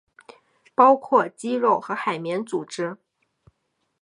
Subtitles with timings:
[0.73, 2.97] 包括肌肉和海绵组织。